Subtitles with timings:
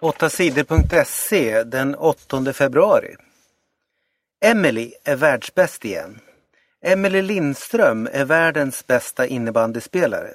[0.00, 3.16] 8 sidor.se den 8 februari.
[4.44, 6.20] Emily är världsbäst igen.
[6.84, 10.34] Emily Lindström är världens bästa innebandyspelare.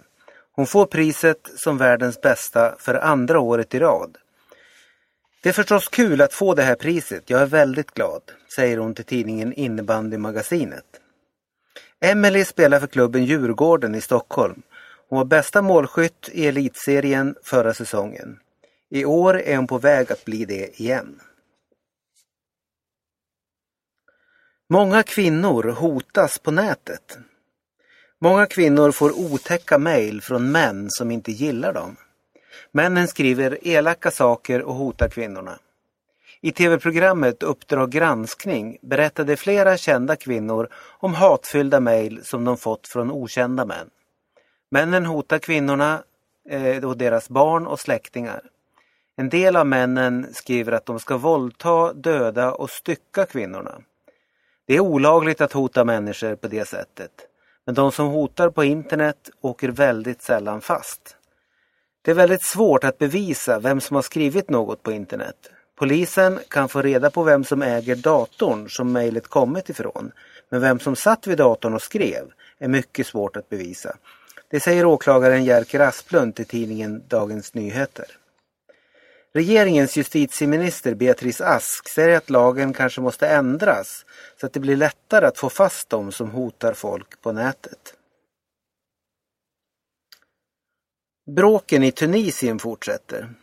[0.56, 4.18] Hon får priset som världens bästa för andra året i rad.
[5.44, 8.22] Det är förstås kul att få det här priset, jag är väldigt glad,
[8.56, 10.86] säger hon till tidningen Innebandymagasinet.
[12.02, 14.62] Emily spelar för klubben Djurgården i Stockholm.
[15.10, 18.40] Hon var bästa målskytt i elitserien förra säsongen.
[18.94, 21.20] I år är hon på väg att bli det igen.
[24.70, 27.18] Många kvinnor hotas på nätet.
[28.20, 31.96] Många kvinnor får otäcka mejl från män som inte gillar dem.
[32.72, 35.60] Männen skriver elaka saker och hotar kvinnorna.
[36.42, 43.12] I tv-programmet Uppdrag granskning berättade flera kända kvinnor om hatfyllda mejl som de fått från
[43.12, 43.90] okända män.
[44.72, 46.04] Männen hotar kvinnorna
[46.50, 48.50] eh, och deras barn och släktingar.
[49.16, 53.82] En del av männen skriver att de ska våldta, döda och stycka kvinnorna.
[54.68, 57.12] Det är olagligt att hota människor på det sättet.
[57.66, 61.18] Men de som hotar på internet åker väldigt sällan fast.
[62.02, 65.50] Det är väldigt svårt att bevisa vem som har skrivit något på internet.
[65.76, 70.12] Polisen kan få reda på vem som äger datorn som mejlet kommit ifrån.
[70.50, 73.98] Men vem som satt vid datorn och skrev är mycket svårt att bevisa.
[74.50, 78.06] Det säger åklagaren Jerker Asplund till tidningen Dagens Nyheter.
[79.36, 84.06] Regeringens justitieminister Beatrice Ask säger att lagen kanske måste ändras
[84.40, 87.94] så att det blir lättare att få fast dem som hotar folk på nätet.
[91.36, 93.34] Bråken i Tunisien fortsätter.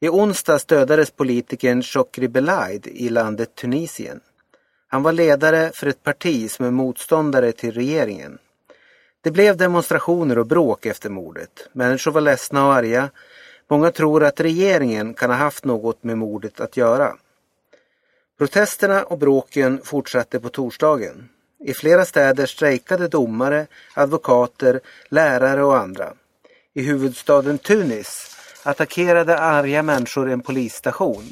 [0.00, 4.20] I onsdags dödades politikern Chokri Belaid i landet Tunisien.
[4.88, 8.38] Han var ledare för ett parti som är motståndare till regeringen.
[9.20, 11.68] Det blev demonstrationer och bråk efter mordet.
[11.72, 13.10] Människor var ledsna och arga
[13.70, 17.16] Många tror att regeringen kan ha haft något med mordet att göra.
[18.38, 21.28] Protesterna och bråken fortsatte på torsdagen.
[21.64, 26.14] I flera städer strejkade domare, advokater, lärare och andra.
[26.74, 31.24] I huvudstaden Tunis attackerade arga människor en polisstation.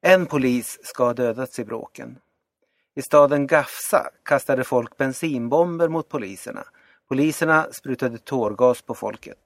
[0.00, 2.18] En polis ska ha dödats i bråken.
[2.94, 6.64] I staden Gafsa kastade folk bensinbomber mot poliserna.
[7.08, 9.38] Poliserna sprutade tårgas på folket.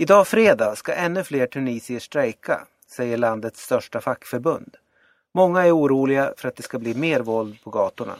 [0.00, 4.76] Idag fredag ska ännu fler tunisier strejka, säger landets största fackförbund.
[5.34, 8.16] Många är oroliga för att det ska bli mer våld på gatorna.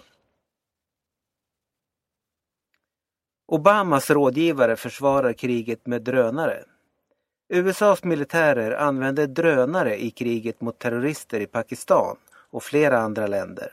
[3.46, 6.64] Obamas rådgivare försvarar kriget med drönare.
[7.48, 12.16] USAs militärer använder drönare i kriget mot terrorister i Pakistan
[12.50, 13.72] och flera andra länder.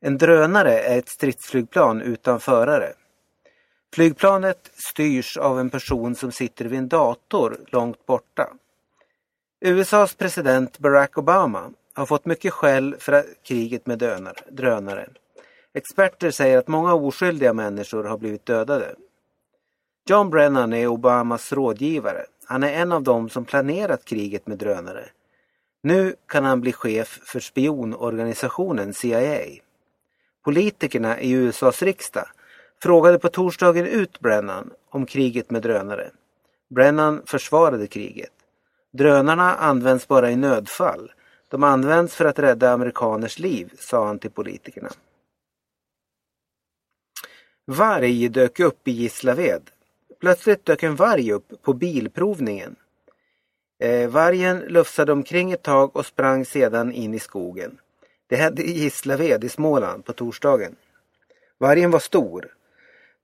[0.00, 2.92] En drönare är ett stridsflygplan utan förare.
[3.94, 8.48] Flygplanet styrs av en person som sitter vid en dator långt borta.
[9.60, 13.98] USAs president Barack Obama har fått mycket skäll för kriget med
[14.50, 15.08] drönare.
[15.74, 18.94] Experter säger att många oskyldiga människor har blivit dödade.
[20.08, 22.24] John Brennan är Obamas rådgivare.
[22.44, 25.08] Han är en av dem som planerat kriget med drönare.
[25.82, 29.40] Nu kan han bli chef för spionorganisationen CIA.
[30.44, 32.26] Politikerna i USAs riksdag
[32.82, 36.10] frågade på torsdagen ut Brennan om kriget med drönare.
[36.74, 38.32] Brennan försvarade kriget.
[38.92, 41.12] Drönarna används bara i nödfall.
[41.48, 44.90] De används för att rädda amerikaners liv, sa han till politikerna.
[47.66, 49.62] Varg dök upp i Gislaved.
[50.20, 52.76] Plötsligt dök en varg upp på bilprovningen.
[53.82, 57.78] Eh, vargen lufsade omkring ett tag och sprang sedan in i skogen.
[58.26, 60.76] Det hände i Gislaved i Småland på torsdagen.
[61.58, 62.54] Vargen var stor.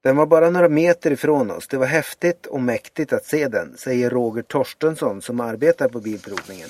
[0.07, 1.69] Den var bara några meter ifrån oss.
[1.69, 6.69] Det var häftigt och mäktigt att se den, säger Roger Torstensson som arbetar på bilprovningen.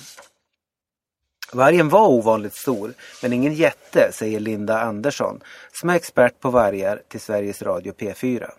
[1.53, 5.41] Vargen var ovanligt stor, men ingen jätte, säger Linda Andersson
[5.73, 8.51] som är expert på vargar till Sveriges Radio P4.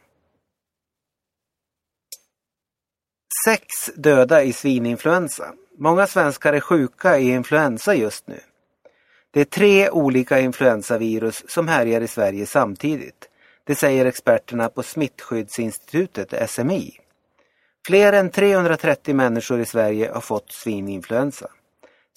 [3.46, 5.54] Sex döda i svininfluensa.
[5.78, 8.40] Många svenskar är sjuka i influensa just nu.
[9.32, 13.27] Det är tre olika influensavirus som härjar i Sverige samtidigt.
[13.68, 17.00] Det säger experterna på Smittskyddsinstitutet, SMI.
[17.88, 21.52] Fler än 330 människor i Sverige har fått svininfluensa.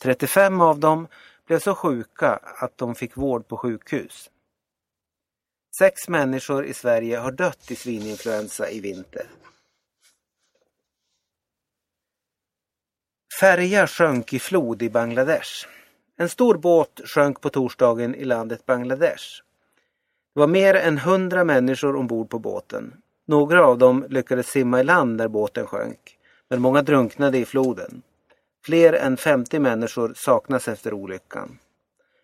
[0.03, 1.09] 35 av dem
[1.47, 4.31] blev så sjuka att de fick vård på sjukhus.
[5.79, 9.27] Sex människor i Sverige har dött i svininfluensa i vinter.
[13.41, 15.67] Färja sjönk i flod i Bangladesh.
[16.17, 19.43] En stor båt sjönk på torsdagen i landet Bangladesh.
[20.35, 22.95] Det var mer än hundra människor ombord på båten.
[23.27, 26.19] Några av dem lyckades simma i land när båten sjönk,
[26.49, 28.03] men många drunknade i floden.
[28.65, 31.59] Fler än 50 människor saknas efter olyckan.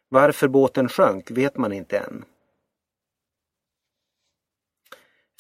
[0.09, 2.25] Varför båten sjönk vet man inte än.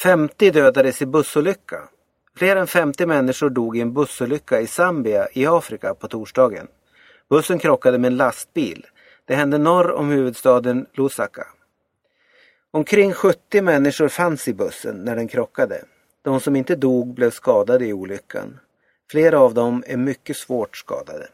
[0.02, 1.88] 50 dödades i bussolycka.
[2.36, 6.66] Fler än 50 människor dog i en bussolycka i Zambia i Afrika på torsdagen.
[7.28, 8.86] Bussen krockade med en lastbil.
[9.24, 11.46] Det hände norr om huvudstaden Lusaka.
[12.70, 15.84] Omkring 70 människor fanns i bussen när den krockade.
[16.22, 18.58] De som inte dog blev skadade i olyckan.
[19.10, 21.28] Flera av dem är mycket svårt skadade.